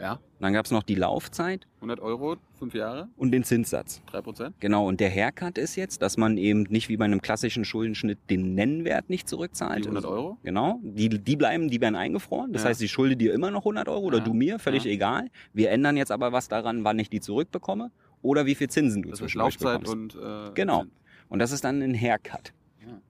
Ja. 0.00 0.12
Und 0.12 0.20
dann 0.41 0.52
gab 0.55 0.64
es 0.64 0.70
noch 0.70 0.82
die 0.82 0.94
Laufzeit. 0.94 1.67
100 1.76 2.00
Euro, 2.00 2.37
fünf 2.58 2.75
Jahre. 2.75 3.08
Und 3.17 3.32
den 3.32 3.44
Zinssatz. 3.44 4.00
Drei 4.11 4.23
Prozent. 4.23 4.55
Genau. 4.58 4.88
Und 4.88 4.99
der 4.99 5.11
Haircut 5.11 5.58
ist 5.58 5.76
jetzt, 5.76 6.00
dass 6.00 6.17
man 6.17 6.38
eben 6.38 6.62
nicht 6.64 6.88
wie 6.88 6.96
bei 6.96 7.05
einem 7.05 7.20
klassischen 7.20 7.64
Schuldenschnitt 7.64 8.19
den 8.31 8.55
Nennwert 8.55 9.11
nicht 9.11 9.29
zurückzahlt. 9.29 9.85
Die 9.85 9.88
100 9.88 10.06
Euro? 10.06 10.38
Genau. 10.43 10.81
Die, 10.82 11.08
die 11.11 11.37
bleiben, 11.37 11.69
die 11.69 11.81
werden 11.81 11.96
eingefroren. 11.96 12.53
Das 12.53 12.62
ja. 12.62 12.70
heißt, 12.70 12.82
ich 12.82 12.91
schulde 12.91 13.17
dir 13.17 13.35
immer 13.35 13.50
noch 13.50 13.61
100 13.61 13.88
Euro 13.88 14.06
oder 14.06 14.19
ja. 14.19 14.25
du 14.25 14.32
mir, 14.32 14.58
völlig 14.58 14.85
ja. 14.85 14.93
egal. 14.93 15.29
Wir 15.53 15.70
ändern 15.70 15.96
jetzt 15.96 16.12
aber 16.12 16.32
was 16.32 16.49
daran, 16.49 16.82
wann 16.82 16.99
ich 16.99 17.11
die 17.11 17.20
zurückbekomme 17.20 17.91
oder 18.22 18.46
wie 18.46 18.55
viel 18.55 18.69
Zinsen 18.69 19.02
du 19.02 19.11
das 19.11 19.19
zwischendurch 19.19 19.61
Laufzeit 19.61 19.81
bekommst. 19.81 20.17
und 20.17 20.22
äh, 20.22 20.52
Genau. 20.55 20.84
Und 21.28 21.38
das 21.38 21.52
ist 21.52 21.64
dann 21.64 21.81
ein 21.81 21.94
Haircut. 21.94 22.52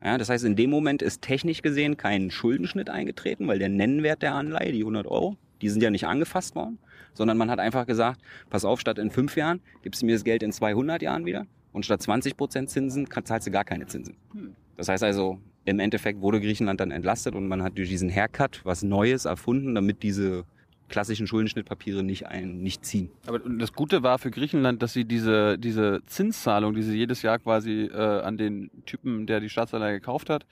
Ja, 0.03 0.19
das 0.19 0.29
heißt, 0.29 0.45
in 0.45 0.57
dem 0.57 0.71
Moment 0.71 1.03
ist 1.03 1.23
technisch 1.23 1.63
gesehen 1.63 1.97
kein 1.97 2.31
Schuldenschnitt 2.31 2.91
eingetreten, 2.91 3.47
weil 3.49 3.59
der 3.59 3.69
Nennwert 3.69 4.23
der 4.23 4.35
Anleihe, 4.35 4.73
die 4.73 4.81
100 4.81 5.07
Euro, 5.07 5.37
die 5.63 5.69
sind 5.69 5.83
ja 5.83 5.91
nicht 5.91 6.07
angefasst 6.07 6.55
worden, 6.55 6.79
sondern 7.15 7.37
man 7.37 7.51
hat 7.51 7.59
einfach 7.59 7.87
gesagt, 7.87 8.21
pass 8.49 8.65
auf, 8.65 8.81
statt 8.81 8.99
in 8.99 9.11
fünf 9.11 9.37
Jahren 9.37 9.61
gibst 9.83 10.03
du 10.03 10.07
mir 10.07 10.15
das 10.15 10.25
Geld 10.25 10.43
in 10.43 10.53
200 10.53 11.03
Jahren 11.03 11.27
wieder 11.27 11.47
und 11.73 11.85
statt 11.85 12.03
20 12.03 12.37
Prozent 12.37 12.71
Zinsen 12.71 13.07
zahlst 13.25 13.47
du 13.47 13.51
gar 13.51 13.65
keine 13.65 13.87
Zinsen. 13.87 14.17
Hm. 14.33 14.55
Das 14.77 14.89
heißt 14.89 15.03
also, 15.03 15.39
im 15.65 15.79
Endeffekt 15.79 16.21
wurde 16.23 16.41
Griechenland 16.41 16.81
dann 16.81 16.91
entlastet 16.91 17.35
und 17.35 17.47
man 17.47 17.63
hat 17.63 17.77
durch 17.77 17.89
diesen 17.89 18.11
Haircut 18.11 18.63
was 18.65 18.83
Neues 18.83 19.27
erfunden, 19.27 19.75
damit 19.75 20.03
diese 20.03 20.45
klassischen 20.91 21.27
Schuldenschnittpapiere 21.27 22.03
nicht 22.03 22.27
ein, 22.27 22.59
nicht 22.59 22.85
ziehen. 22.85 23.11
Aber 23.27 23.39
das 23.39 23.73
Gute 23.73 24.03
war 24.03 24.19
für 24.19 24.31
Griechenland, 24.31 24.83
dass 24.83 24.93
sie 24.93 25.07
diese, 25.07 25.59
diese 25.59 26.03
Zinszahlung, 26.05 26.75
die 26.75 26.83
sie 26.83 26.97
jedes 26.97 27.23
Jahr 27.23 27.39
quasi 27.39 27.85
äh, 27.85 28.21
an 28.21 28.37
den 28.37 28.71
Typen, 28.85 29.27
der 29.27 29.41
die 29.41 29.49
Staatsanleihe 29.49 29.95
gekauft 29.95 30.29
hat, 30.29 30.45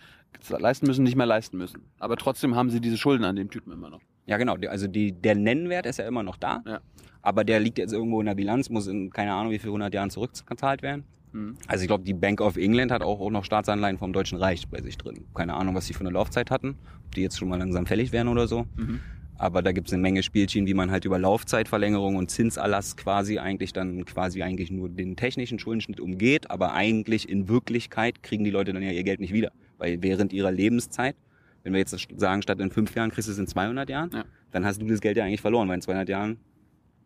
leisten 0.48 0.86
müssen, 0.86 1.02
nicht 1.02 1.16
mehr 1.16 1.26
leisten 1.26 1.58
müssen. 1.58 1.82
Aber 1.98 2.16
trotzdem 2.16 2.54
haben 2.54 2.70
sie 2.70 2.80
diese 2.80 2.96
Schulden 2.96 3.24
an 3.24 3.36
dem 3.36 3.50
Typen 3.50 3.72
immer 3.72 3.90
noch. 3.90 4.00
Ja, 4.26 4.36
genau. 4.36 4.56
Also 4.68 4.86
die, 4.86 5.12
der 5.12 5.34
Nennwert 5.34 5.86
ist 5.86 5.98
ja 5.98 6.06
immer 6.06 6.22
noch 6.22 6.36
da. 6.36 6.62
Ja. 6.66 6.80
Aber 7.22 7.44
der 7.44 7.60
liegt 7.60 7.78
jetzt 7.78 7.92
irgendwo 7.92 8.20
in 8.20 8.26
der 8.26 8.34
Bilanz, 8.34 8.70
muss 8.70 8.86
in 8.86 9.10
keine 9.10 9.34
Ahnung 9.34 9.52
wie 9.52 9.58
viel 9.58 9.70
100 9.70 9.92
Jahren 9.92 10.10
zurückgezahlt 10.10 10.82
werden. 10.82 11.04
Mhm. 11.32 11.56
Also 11.66 11.82
ich 11.82 11.88
glaube, 11.88 12.04
die 12.04 12.14
Bank 12.14 12.40
of 12.40 12.56
England 12.56 12.92
hat 12.92 13.02
auch, 13.02 13.20
auch 13.20 13.30
noch 13.30 13.44
Staatsanleihen 13.44 13.98
vom 13.98 14.12
Deutschen 14.12 14.38
Reich 14.38 14.68
bei 14.68 14.80
sich 14.80 14.96
drin. 14.96 15.24
Keine 15.34 15.54
Ahnung, 15.54 15.74
was 15.74 15.86
die 15.86 15.94
für 15.94 16.00
eine 16.00 16.10
Laufzeit 16.10 16.50
hatten. 16.50 16.76
Ob 17.06 17.14
die 17.14 17.22
jetzt 17.22 17.38
schon 17.38 17.48
mal 17.48 17.58
langsam 17.58 17.86
fällig 17.86 18.12
wären 18.12 18.28
oder 18.28 18.46
so. 18.46 18.66
Mhm. 18.76 19.00
Aber 19.38 19.62
da 19.62 19.70
gibt 19.70 19.86
es 19.86 19.94
eine 19.94 20.02
Menge 20.02 20.24
Spielchen, 20.24 20.66
wie 20.66 20.74
man 20.74 20.90
halt 20.90 21.04
über 21.04 21.18
Laufzeitverlängerung 21.18 22.16
und 22.16 22.28
Zinserlass 22.28 22.96
quasi 22.96 23.38
eigentlich 23.38 23.72
dann 23.72 24.04
quasi 24.04 24.42
eigentlich 24.42 24.72
nur 24.72 24.88
den 24.88 25.14
technischen 25.14 25.60
Schuldenschnitt 25.60 26.00
umgeht, 26.00 26.50
aber 26.50 26.74
eigentlich 26.74 27.28
in 27.28 27.48
Wirklichkeit 27.48 28.24
kriegen 28.24 28.42
die 28.42 28.50
Leute 28.50 28.72
dann 28.72 28.82
ja 28.82 28.90
ihr 28.90 29.04
Geld 29.04 29.20
nicht 29.20 29.32
wieder. 29.32 29.52
Weil 29.78 30.02
während 30.02 30.32
ihrer 30.32 30.50
Lebenszeit, 30.50 31.14
wenn 31.62 31.72
wir 31.72 31.78
jetzt 31.78 31.96
sagen, 32.16 32.42
statt 32.42 32.58
in 32.58 32.72
fünf 32.72 32.94
Jahren 32.96 33.12
kriegst 33.12 33.28
du 33.28 33.32
es 33.32 33.38
in 33.38 33.46
200 33.46 33.88
Jahren, 33.88 34.10
ja. 34.12 34.24
dann 34.50 34.64
hast 34.64 34.82
du 34.82 34.86
das 34.86 35.00
Geld 35.00 35.16
ja 35.16 35.24
eigentlich 35.24 35.40
verloren, 35.40 35.68
weil 35.68 35.76
in 35.76 35.82
200 35.82 36.08
Jahren 36.08 36.38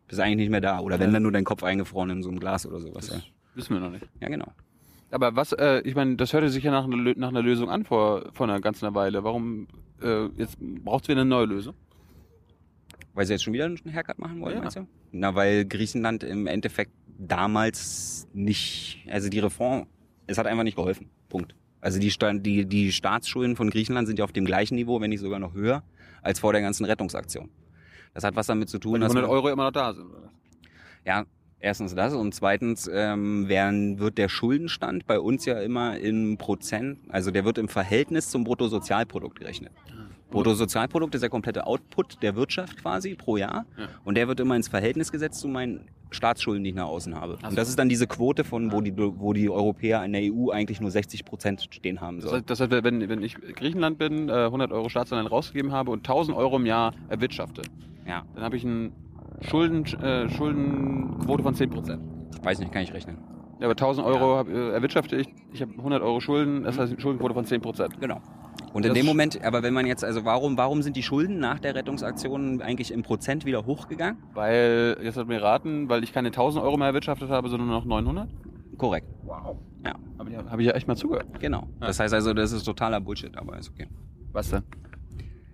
bist 0.07 0.19
du 0.19 0.23
eigentlich 0.23 0.37
nicht 0.37 0.49
mehr 0.49 0.61
da. 0.61 0.79
Oder 0.79 0.99
wenn 0.99 1.13
dann 1.13 1.21
nur 1.21 1.31
dein 1.31 1.43
Kopf 1.43 1.63
eingefroren 1.63 2.09
in 2.09 2.23
so 2.23 2.29
einem 2.29 2.39
Glas 2.39 2.65
oder 2.65 2.79
sowas. 2.79 3.07
Das 3.07 3.17
ja. 3.17 3.23
Wissen 3.53 3.75
wir 3.75 3.79
noch 3.79 3.91
nicht. 3.91 4.07
Ja, 4.19 4.29
genau. 4.29 4.47
Aber 5.11 5.35
was, 5.35 5.51
äh, 5.51 5.81
ich 5.81 5.93
meine, 5.93 6.15
das 6.15 6.33
hörte 6.33 6.49
sich 6.49 6.63
ja 6.63 6.71
nach, 6.71 6.87
nach 6.87 7.27
einer 7.27 7.43
Lösung 7.43 7.69
an 7.69 7.83
vor, 7.83 8.31
vor 8.33 8.47
einer 8.47 8.59
ganzen 8.59 8.95
Weile. 8.95 9.23
Warum, 9.23 9.67
äh, 10.01 10.25
jetzt 10.37 10.57
braucht 10.59 11.03
es 11.03 11.09
wieder 11.09 11.21
eine 11.21 11.29
neue 11.29 11.45
Lösung? 11.45 11.75
Weil 13.13 13.25
sie 13.25 13.33
jetzt 13.33 13.43
schon 13.43 13.53
wieder 13.53 13.65
einen 13.65 13.79
Haircut 13.93 14.17
machen 14.19 14.41
wollen, 14.41 14.55
ja. 14.55 14.61
meinst 14.61 14.77
du? 14.77 14.87
Na, 15.11 15.35
weil 15.35 15.65
Griechenland 15.65 16.23
im 16.23 16.47
Endeffekt 16.47 16.91
damals 17.17 18.27
nicht, 18.33 19.05
also 19.09 19.29
die 19.29 19.39
Reform, 19.39 19.87
es 20.25 20.37
hat 20.37 20.47
einfach 20.47 20.63
nicht 20.63 20.75
geholfen. 20.75 21.09
Punkt. 21.29 21.55
Also 21.81 21.99
die, 21.99 22.11
die, 22.39 22.65
die 22.65 22.91
Staatsschulden 22.91 23.55
von 23.55 23.69
Griechenland 23.69 24.07
sind 24.07 24.17
ja 24.17 24.25
auf 24.25 24.31
dem 24.31 24.45
gleichen 24.45 24.75
Niveau, 24.75 25.01
wenn 25.01 25.09
nicht 25.09 25.19
sogar 25.19 25.39
noch 25.39 25.53
höher, 25.53 25.83
als 26.21 26.39
vor 26.39 26.53
der 26.53 26.61
ganzen 26.61 26.85
Rettungsaktion. 26.85 27.49
Das 28.13 28.23
hat 28.23 28.35
was 28.35 28.47
damit 28.47 28.69
zu 28.69 28.79
tun, 28.79 29.01
dass. 29.01 29.11
100 29.11 29.29
Euro 29.29 29.49
immer 29.49 29.65
noch 29.65 29.71
da 29.71 29.93
sind, 29.93 30.09
oder? 30.09 30.31
Ja, 31.05 31.25
erstens 31.59 31.93
das 31.93 32.13
und 32.13 32.33
zweitens 32.33 32.89
ähm, 32.91 33.49
werden, 33.49 33.99
wird 33.99 34.17
der 34.17 34.29
Schuldenstand 34.29 35.05
bei 35.07 35.19
uns 35.19 35.45
ja 35.45 35.59
immer 35.59 35.97
im 35.97 36.37
Prozent, 36.37 36.99
also 37.09 37.31
der 37.31 37.43
wird 37.43 37.57
im 37.57 37.67
Verhältnis 37.67 38.29
zum 38.29 38.43
Bruttosozialprodukt 38.43 39.39
gerechnet. 39.39 39.73
Bruttosozialprodukt 40.33 41.15
ist 41.15 41.21
der 41.21 41.29
komplette 41.29 41.65
Output 41.67 42.21
der 42.21 42.35
Wirtschaft 42.35 42.77
quasi 42.77 43.15
pro 43.15 43.37
Jahr. 43.37 43.65
Ja. 43.77 43.87
Und 44.03 44.15
der 44.15 44.27
wird 44.27 44.39
immer 44.39 44.55
ins 44.55 44.67
Verhältnis 44.67 45.11
gesetzt 45.11 45.39
zu 45.39 45.47
meinen 45.47 45.87
Staatsschulden, 46.11 46.63
die 46.63 46.71
ich 46.71 46.75
nach 46.75 46.87
außen 46.87 47.15
habe. 47.15 47.33
Also. 47.35 47.47
Und 47.47 47.57
das 47.57 47.69
ist 47.69 47.79
dann 47.79 47.89
diese 47.89 48.07
Quote 48.07 48.43
von, 48.43 48.71
wo 48.71 48.81
die, 48.81 48.93
wo 48.97 49.33
die 49.33 49.49
Europäer 49.49 50.03
in 50.03 50.13
der 50.13 50.21
EU 50.23 50.49
eigentlich 50.51 50.79
nur 50.79 50.91
60 50.91 51.25
Prozent 51.25 51.67
stehen 51.71 52.01
haben 52.01 52.21
sollen. 52.21 52.43
Das 52.45 52.59
heißt, 52.59 52.71
das 52.71 52.71
heißt 52.71 52.83
wenn, 52.83 53.09
wenn 53.09 53.21
ich 53.23 53.35
Griechenland 53.35 53.97
bin, 53.97 54.29
100 54.29 54.71
äh, 54.71 54.73
Euro 54.73 54.89
Staatsanleihen 54.89 55.27
rausgegeben 55.27 55.71
habe 55.71 55.91
und 55.91 55.99
1000 55.99 56.37
Euro 56.37 56.57
im 56.57 56.65
Jahr 56.65 56.93
erwirtschafte, 57.09 57.63
ja. 58.07 58.23
dann 58.35 58.43
habe 58.43 58.57
ich 58.57 58.65
eine 58.65 58.91
Schulden, 59.41 59.85
äh, 60.01 60.29
Schuldenquote 60.29 61.43
von 61.43 61.55
10 61.55 61.69
Prozent. 61.69 62.01
Weiß 62.43 62.59
nicht, 62.59 62.71
kann 62.71 62.83
ich 62.83 62.93
rechnen. 62.93 63.17
Ja, 63.59 63.65
aber 63.67 63.71
1000 63.71 64.05
Euro 64.05 64.37
hab, 64.37 64.49
äh, 64.49 64.71
erwirtschafte 64.71 65.15
ich, 65.15 65.27
ich 65.51 65.61
habe 65.61 65.71
100 65.77 66.01
Euro 66.01 66.19
Schulden, 66.19 66.63
das 66.63 66.77
heißt 66.77 66.91
eine 66.91 67.01
Schuldenquote 67.01 67.33
von 67.33 67.45
10 67.45 67.61
Prozent. 67.61 67.99
Genau. 67.99 68.21
Und 68.73 68.85
in 68.85 68.93
dem 68.93 69.05
Moment, 69.05 69.43
aber 69.43 69.61
wenn 69.61 69.73
man 69.73 69.85
jetzt, 69.85 70.03
also 70.03 70.25
warum, 70.25 70.57
warum 70.57 70.81
sind 70.81 70.97
die 70.97 71.03
Schulden 71.03 71.39
nach 71.39 71.59
der 71.59 71.75
Rettungsaktion 71.75 72.61
eigentlich 72.61 72.91
im 72.91 73.03
Prozent 73.03 73.45
wieder 73.45 73.65
hochgegangen? 73.65 74.17
Weil, 74.33 74.97
jetzt 75.03 75.15
hat 75.15 75.27
mir 75.27 75.41
raten, 75.41 75.89
weil 75.89 76.03
ich 76.03 76.11
keine 76.11 76.29
1000 76.29 76.63
Euro 76.63 76.75
mehr 76.77 76.87
erwirtschaftet 76.87 77.29
habe, 77.29 77.49
sondern 77.49 77.67
nur 77.67 77.77
noch 77.77 77.85
900? 77.85 78.29
Korrekt. 78.77 79.07
Wow. 79.23 79.57
Ja. 79.85 79.93
Aber 80.17 80.29
die 80.29 80.37
habe 80.37 80.61
ich 80.61 80.67
ja 80.67 80.73
echt 80.73 80.87
mal 80.87 80.95
zugehört. 80.95 81.27
Genau. 81.39 81.67
Das 81.79 81.99
heißt 81.99 82.13
also, 82.13 82.33
das 82.33 82.51
ist 82.51 82.63
totaler 82.63 82.99
Bullshit, 82.99 83.37
aber 83.37 83.57
ist 83.57 83.69
okay. 83.69 83.87
Was 84.31 84.49
denn? 84.49 84.63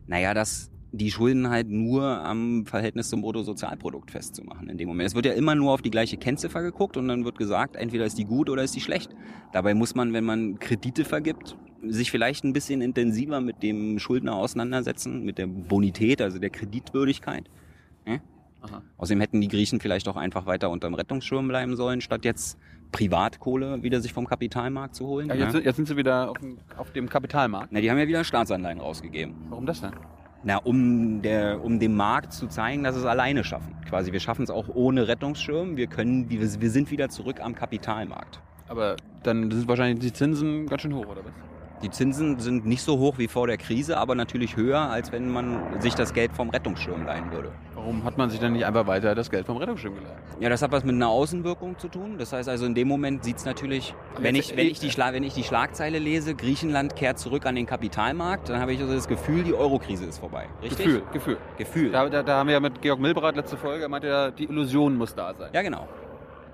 Naja, 0.07 0.33
dass 0.33 0.71
die 0.91 1.11
Schulden 1.11 1.49
halt 1.49 1.69
nur 1.69 2.03
am 2.03 2.65
Verhältnis 2.65 3.09
zum 3.09 3.21
Bruttosozialprodukt 3.21 4.11
festzumachen 4.11 4.69
in 4.69 4.77
dem 4.77 4.87
Moment. 4.87 5.07
Es 5.07 5.15
wird 5.15 5.25
ja 5.25 5.33
immer 5.33 5.55
nur 5.55 5.73
auf 5.73 5.81
die 5.81 5.91
gleiche 5.91 6.17
Kennziffer 6.17 6.61
geguckt 6.61 6.97
und 6.97 7.07
dann 7.07 7.25
wird 7.25 7.37
gesagt, 7.37 7.75
entweder 7.75 8.05
ist 8.05 8.17
die 8.17 8.25
gut 8.25 8.49
oder 8.49 8.63
ist 8.63 8.75
die 8.75 8.81
schlecht. 8.81 9.11
Dabei 9.51 9.73
muss 9.73 9.93
man, 9.93 10.13
wenn 10.13 10.23
man 10.23 10.57
Kredite 10.57 11.05
vergibt, 11.05 11.57
sich 11.87 12.11
vielleicht 12.11 12.43
ein 12.43 12.53
bisschen 12.53 12.81
intensiver 12.81 13.41
mit 13.41 13.63
dem 13.63 13.99
Schuldner 13.99 14.35
auseinandersetzen, 14.35 15.23
mit 15.23 15.37
der 15.37 15.47
Bonität, 15.47 16.21
also 16.21 16.39
der 16.39 16.49
Kreditwürdigkeit. 16.49 17.49
Ja? 18.05 18.19
Aha. 18.61 18.81
Außerdem 18.97 19.21
hätten 19.21 19.41
die 19.41 19.47
Griechen 19.47 19.79
vielleicht 19.79 20.07
auch 20.07 20.17
einfach 20.17 20.45
weiter 20.45 20.69
unterm 20.69 20.93
Rettungsschirm 20.93 21.47
bleiben 21.47 21.75
sollen, 21.75 22.01
statt 22.01 22.25
jetzt 22.25 22.57
Privatkohle 22.91 23.83
wieder 23.83 24.01
sich 24.01 24.13
vom 24.13 24.27
Kapitalmarkt 24.27 24.95
zu 24.95 25.07
holen. 25.07 25.29
Ja, 25.29 25.35
jetzt, 25.35 25.53
ja? 25.53 25.59
jetzt 25.61 25.75
sind 25.75 25.87
sie 25.87 25.95
wieder 25.95 26.31
auf 26.31 26.37
dem, 26.39 26.57
auf 26.77 26.91
dem 26.91 27.09
Kapitalmarkt. 27.09 27.71
Na, 27.71 27.81
die 27.81 27.89
haben 27.89 27.97
ja 27.97 28.07
wieder 28.07 28.23
Staatsanleihen 28.23 28.79
rausgegeben. 28.79 29.35
Warum 29.49 29.65
das 29.65 29.81
denn? 29.81 29.91
Na, 30.43 30.57
um, 30.57 31.21
der, 31.21 31.63
um 31.63 31.79
dem 31.79 31.95
Markt 31.95 32.33
zu 32.33 32.47
zeigen, 32.47 32.83
dass 32.83 32.95
es 32.95 33.05
alleine 33.05 33.43
schaffen. 33.43 33.75
Quasi, 33.87 34.11
wir 34.11 34.19
schaffen 34.19 34.43
es 34.43 34.49
auch 34.49 34.69
ohne 34.73 35.07
Rettungsschirm. 35.07 35.75
Wir 35.75 35.87
können, 35.87 36.29
wir, 36.29 36.39
wir 36.39 36.69
sind 36.69 36.91
wieder 36.91 37.09
zurück 37.09 37.41
am 37.41 37.55
Kapitalmarkt. 37.55 38.41
Aber 38.67 38.95
dann 39.23 39.51
sind 39.51 39.67
wahrscheinlich 39.67 39.99
die 39.99 40.13
Zinsen 40.13 40.67
ganz 40.67 40.81
schön 40.83 40.93
hoch, 40.93 41.07
oder 41.07 41.25
was? 41.25 41.33
Die 41.81 41.89
Zinsen 41.89 42.39
sind 42.39 42.65
nicht 42.65 42.81
so 42.81 42.99
hoch 42.99 43.17
wie 43.17 43.29
vor 43.29 43.47
der 43.47 43.57
Krise, 43.57 43.97
aber 43.97 44.13
natürlich 44.13 44.57
höher, 44.57 44.79
als 44.79 45.13
wenn 45.13 45.29
man 45.29 45.79
sich 45.79 45.95
das 45.95 46.13
Geld 46.13 46.33
vom 46.33 46.49
Rettungsschirm 46.49 47.05
leihen 47.05 47.31
würde. 47.31 47.53
Warum 47.73 48.03
hat 48.03 48.17
man 48.17 48.29
sich 48.29 48.41
dann 48.41 48.51
nicht 48.51 48.65
einfach 48.65 48.85
weiter 48.85 49.15
das 49.15 49.29
Geld 49.31 49.45
vom 49.45 49.55
Rettungsschirm 49.55 49.95
geleiht? 49.95 50.17
Ja, 50.41 50.49
das 50.49 50.61
hat 50.61 50.73
was 50.73 50.83
mit 50.83 50.95
einer 50.95 51.07
Außenwirkung 51.07 51.79
zu 51.79 51.87
tun. 51.87 52.17
Das 52.17 52.33
heißt 52.33 52.49
also, 52.49 52.65
in 52.65 52.75
dem 52.75 52.89
Moment 52.89 53.23
sieht 53.23 53.37
es 53.37 53.45
natürlich, 53.45 53.95
wenn 54.17 54.35
ich, 54.35 54.57
wenn, 54.57 54.67
ich 54.67 54.79
die 54.79 54.97
wenn 54.97 55.23
ich 55.23 55.33
die 55.33 55.43
Schlagzeile 55.43 55.99
lese, 55.99 56.35
Griechenland 56.35 56.97
kehrt 56.97 57.17
zurück 57.17 57.45
an 57.45 57.55
den 57.55 57.65
Kapitalmarkt, 57.65 58.49
dann 58.49 58.59
habe 58.59 58.73
ich 58.73 58.81
also 58.81 58.93
das 58.93 59.07
Gefühl, 59.07 59.43
die 59.43 59.53
Eurokrise 59.53 60.05
ist 60.05 60.19
vorbei. 60.19 60.47
Richtig? 60.61 60.85
Gefühl, 60.85 61.03
Gefühl. 61.13 61.37
Gefühl. 61.57 61.91
Da, 61.91 62.09
da, 62.09 62.23
da 62.23 62.39
haben 62.39 62.47
wir 62.47 62.55
ja 62.55 62.59
mit 62.59 62.81
Georg 62.81 62.99
Milberath 62.99 63.37
letzte 63.37 63.55
Folge, 63.55 63.83
er 63.83 63.89
meinte 63.89 64.07
ja, 64.07 64.31
die 64.31 64.43
Illusion 64.43 64.97
muss 64.97 65.15
da 65.15 65.33
sein. 65.33 65.51
Ja, 65.53 65.61
genau. 65.61 65.87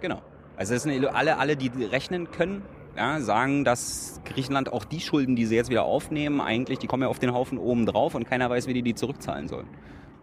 Genau. 0.01 0.21
Also 0.55 0.73
das 0.75 0.83
sind 0.83 1.05
alle, 1.07 1.37
alle, 1.37 1.55
die 1.55 1.69
rechnen 1.83 2.29
können, 2.31 2.61
ja, 2.95 3.19
sagen, 3.21 3.63
dass 3.63 4.21
Griechenland 4.25 4.71
auch 4.71 4.85
die 4.85 4.99
Schulden, 4.99 5.35
die 5.35 5.45
sie 5.45 5.55
jetzt 5.55 5.69
wieder 5.69 5.83
aufnehmen, 5.83 6.41
eigentlich, 6.41 6.79
die 6.79 6.87
kommen 6.87 7.03
ja 7.03 7.09
auf 7.09 7.19
den 7.19 7.33
Haufen 7.33 7.57
oben 7.57 7.85
drauf 7.85 8.15
und 8.15 8.25
keiner 8.25 8.49
weiß, 8.49 8.67
wie 8.67 8.73
die 8.73 8.81
die 8.81 8.95
zurückzahlen 8.95 9.47
sollen. 9.47 9.67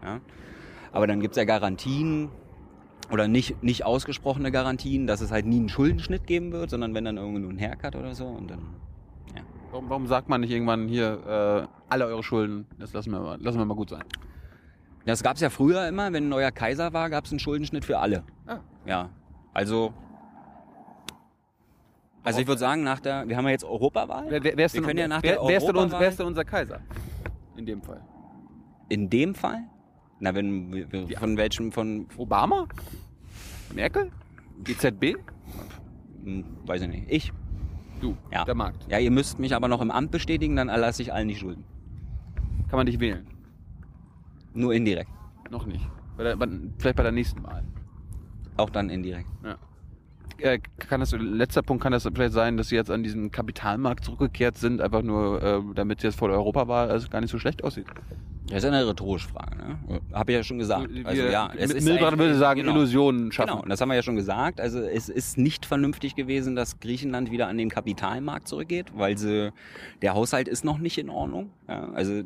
Ja. 0.02 0.20
Aber 0.92 1.06
dann 1.06 1.20
gibt's 1.20 1.36
ja 1.36 1.44
Garantien 1.44 2.30
oder 3.10 3.28
nicht, 3.28 3.62
nicht 3.62 3.84
ausgesprochene 3.84 4.50
Garantien, 4.50 5.06
dass 5.06 5.20
es 5.20 5.30
halt 5.30 5.46
nie 5.46 5.58
einen 5.58 5.68
Schuldenschnitt 5.68 6.26
geben 6.26 6.52
wird, 6.52 6.70
sondern 6.70 6.94
wenn 6.94 7.04
dann 7.04 7.16
irgendwo 7.16 7.38
nur 7.38 7.50
ein 7.50 7.58
Haircut 7.58 7.96
oder 7.96 8.14
so 8.14 8.26
und 8.26 8.50
dann, 8.50 8.60
ja. 9.36 9.42
Warum, 9.70 9.88
warum 9.90 10.06
sagt 10.06 10.28
man 10.28 10.40
nicht 10.40 10.50
irgendwann 10.50 10.88
hier, 10.88 11.68
äh, 11.68 11.68
alle 11.88 12.06
eure 12.06 12.22
Schulden, 12.22 12.66
das 12.78 12.92
lassen 12.92 13.10
wir 13.10 13.20
mal, 13.20 13.38
lassen 13.40 13.58
wir 13.58 13.64
mal 13.64 13.74
gut 13.74 13.90
sein? 13.90 14.04
Das 15.04 15.22
gab's 15.22 15.40
ja 15.40 15.50
früher 15.50 15.88
immer, 15.88 16.12
wenn 16.12 16.26
ein 16.26 16.28
neuer 16.28 16.52
Kaiser 16.52 16.92
war, 16.92 17.10
gab's 17.10 17.30
einen 17.30 17.40
Schuldenschnitt 17.40 17.84
für 17.84 17.98
alle. 17.98 18.24
Ah. 18.46 18.58
Ja, 18.86 19.10
also 19.52 19.92
also 22.22 22.40
ich 22.40 22.46
würde 22.46 22.58
sagen, 22.58 22.82
nach 22.82 23.00
der, 23.00 23.28
wir 23.28 23.36
haben 23.36 23.44
ja 23.46 23.50
jetzt 23.50 23.64
Europawahl. 23.64 24.26
Wer, 24.28 24.42
wer, 24.44 24.56
wer 24.56 24.66
ist, 24.66 24.74
wir 24.74 24.80
denn, 24.80 24.86
können 24.88 24.98
ja 25.00 25.08
nach 25.08 25.22
wer, 25.22 25.36
der 25.36 25.42
wer, 25.48 25.56
ist 25.56 25.66
denn 25.66 25.76
uns, 25.76 25.92
Europawahl- 25.92 26.00
wer 26.00 26.08
ist 26.08 26.18
denn 26.18 26.26
unser 26.26 26.44
Kaiser? 26.44 26.80
In 27.56 27.66
dem 27.66 27.82
Fall. 27.82 28.00
In 28.88 29.10
dem 29.10 29.34
Fall? 29.34 29.64
Na, 30.20 30.34
wenn 30.34 30.72
wir- 30.72 31.18
von 31.18 31.36
welchem, 31.36 31.72
von, 31.72 32.06
Obama? 32.16 32.66
Merkel? 33.74 34.10
Die 34.66 34.76
ZB? 34.76 35.16
hm, 36.24 36.44
weiß 36.66 36.82
ich 36.82 36.88
nicht, 36.88 37.10
ich. 37.10 37.32
Du, 38.00 38.16
Ja. 38.32 38.44
der 38.44 38.54
Markt. 38.54 38.86
Ja, 38.90 38.98
ihr 38.98 39.10
müsst 39.10 39.38
mich 39.38 39.54
aber 39.54 39.68
noch 39.68 39.80
im 39.80 39.90
Amt 39.90 40.10
bestätigen, 40.10 40.56
dann 40.56 40.68
erlasse 40.68 41.02
ich 41.02 41.12
allen 41.12 41.28
die 41.28 41.36
Schulden. 41.36 41.64
Kann 42.68 42.76
man 42.78 42.86
dich 42.86 42.98
wählen? 43.00 43.26
Nur 44.54 44.74
indirekt. 44.74 45.10
Noch 45.50 45.66
nicht. 45.66 45.86
Bei 46.16 46.24
der, 46.24 46.36
vielleicht 46.78 46.96
bei 46.96 47.02
der 47.02 47.12
nächsten 47.12 47.42
Wahl. 47.44 47.64
Auch 48.56 48.70
dann 48.70 48.90
indirekt. 48.90 49.28
Ja. 49.44 49.56
Äh, 50.38 50.58
kann 50.78 51.00
das, 51.00 51.12
letzter 51.12 51.62
Punkt 51.62 51.82
kann 51.82 51.92
das 51.92 52.08
vielleicht 52.12 52.32
sein, 52.32 52.56
dass 52.56 52.68
sie 52.68 52.76
jetzt 52.76 52.90
an 52.90 53.02
diesen 53.02 53.30
Kapitalmarkt 53.30 54.04
zurückgekehrt 54.04 54.56
sind, 54.58 54.80
einfach 54.80 55.02
nur, 55.02 55.42
äh, 55.42 55.60
damit 55.74 55.98
es 55.98 56.04
jetzt 56.04 56.18
vor 56.18 56.28
der 56.28 56.36
Europawahl 56.38 56.90
also 56.90 57.08
gar 57.08 57.20
nicht 57.20 57.30
so 57.30 57.38
schlecht 57.38 57.64
aussieht. 57.64 57.86
Das 58.48 58.58
ist 58.58 58.64
ja 58.64 58.70
eine 58.76 58.86
rhetorische 58.86 59.28
Frage, 59.28 59.56
ne? 59.56 60.00
Hab 60.12 60.28
ich 60.28 60.34
ja 60.34 60.42
schon 60.42 60.58
gesagt. 60.58 60.88
Also 61.04 61.22
ja, 61.22 61.50
es 61.56 61.70
ist 61.72 61.88
eigentlich- 61.88 62.18
würde 62.18 62.34
sagen, 62.36 62.60
genau. 62.60 62.72
Illusionen 62.72 63.30
schaffen. 63.30 63.50
Genau, 63.52 63.64
das 63.68 63.80
haben 63.80 63.88
wir 63.88 63.94
ja 63.94 64.02
schon 64.02 64.16
gesagt. 64.16 64.60
Also 64.60 64.80
es 64.80 65.08
ist 65.08 65.38
nicht 65.38 65.64
vernünftig 65.64 66.16
gewesen, 66.16 66.56
dass 66.56 66.80
Griechenland 66.80 67.30
wieder 67.30 67.46
an 67.46 67.56
den 67.56 67.70
Kapitalmarkt 67.70 68.48
zurückgeht, 68.48 68.86
weil 68.94 69.16
sie, 69.16 69.52
der 70.02 70.14
Haushalt 70.14 70.48
ist 70.48 70.64
noch 70.64 70.78
nicht 70.78 70.98
in 70.98 71.08
Ordnung. 71.08 71.50
Ja, 71.68 71.88
also 71.94 72.20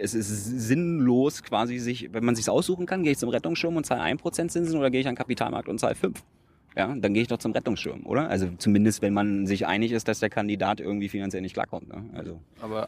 es 0.00 0.12
ist 0.14 0.44
sinnlos 0.68 1.42
quasi 1.44 1.78
sich, 1.78 2.12
wenn 2.12 2.24
man 2.24 2.34
sich 2.34 2.50
aussuchen 2.50 2.84
kann, 2.84 3.02
gehe 3.04 3.12
ich 3.12 3.18
zum 3.18 3.28
Rettungsschirm 3.30 3.76
und 3.76 3.86
zahle 3.86 4.02
1% 4.02 4.48
Zinsen 4.50 4.78
oder 4.78 4.90
gehe 4.90 5.00
ich 5.00 5.06
an 5.06 5.14
den 5.14 5.18
Kapitalmarkt 5.18 5.68
und 5.68 5.78
zahle 5.78 5.94
5. 5.94 6.22
Ja, 6.78 6.94
dann 6.94 7.12
gehe 7.12 7.22
ich 7.22 7.28
doch 7.28 7.38
zum 7.38 7.50
Rettungsschirm, 7.50 8.06
oder? 8.06 8.30
Also 8.30 8.48
zumindest, 8.56 9.02
wenn 9.02 9.12
man 9.12 9.46
sich 9.48 9.66
einig 9.66 9.90
ist, 9.90 10.06
dass 10.06 10.20
der 10.20 10.30
Kandidat 10.30 10.78
irgendwie 10.78 11.08
finanziell 11.08 11.42
nicht 11.42 11.54
klarkommt. 11.54 11.88
Ne? 11.88 12.04
Also, 12.14 12.40
Aber 12.60 12.86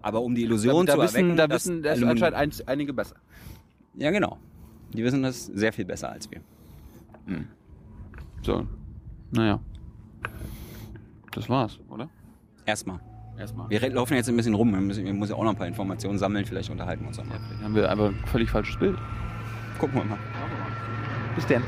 aber 0.00 0.22
um 0.22 0.36
die 0.36 0.44
Illusion 0.44 0.86
da, 0.86 0.92
zu 0.92 0.98
da 0.98 1.04
wissen, 1.04 1.16
erwecken, 1.16 1.36
da 1.36 1.46
dass 1.48 1.66
wissen 1.66 1.82
das 1.82 1.98
Aluminium- 1.98 2.10
anscheinend 2.24 2.36
ein, 2.60 2.66
einige 2.68 2.92
besser. 2.92 3.16
ja 3.96 4.12
genau, 4.12 4.38
die 4.94 5.02
wissen 5.02 5.24
das 5.24 5.46
sehr 5.46 5.72
viel 5.72 5.84
besser 5.84 6.10
als 6.12 6.30
wir. 6.30 6.40
So, 8.42 8.66
naja. 9.32 9.58
Das 11.32 11.48
war's, 11.48 11.80
oder? 11.88 12.08
Erstmal. 12.64 13.00
Erstmal. 13.38 13.68
Wir 13.70 13.80
laufen 13.90 14.14
jetzt 14.14 14.28
ein 14.28 14.36
bisschen 14.36 14.54
rum. 14.54 14.70
Wir 14.72 14.80
müssen, 14.80 15.04
wir 15.04 15.12
müssen 15.14 15.32
ja 15.32 15.36
auch 15.38 15.42
noch 15.44 15.50
ein 15.50 15.56
paar 15.56 15.66
Informationen 15.66 16.18
sammeln. 16.18 16.44
Vielleicht 16.44 16.70
unterhalten 16.70 17.02
wir 17.02 17.08
uns 17.08 17.18
auch 17.18 17.24
mal. 17.24 17.40
Vielleicht 17.48 17.62
haben 17.64 17.74
wir 17.74 17.90
einfach 17.90 18.08
ein 18.08 18.26
völlig 18.26 18.50
falsches 18.50 18.76
Bild. 18.78 18.96
Gucken 19.78 19.96
wir 19.98 20.04
mal. 20.04 20.18
Bis 21.34 21.46
denn. 21.46 21.62